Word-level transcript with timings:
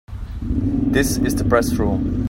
This 0.41 1.17
is 1.19 1.35
the 1.35 1.43
Press 1.43 1.75
Room. 1.75 2.17